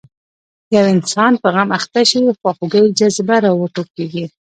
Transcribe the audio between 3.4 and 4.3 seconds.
راوټوکېږي.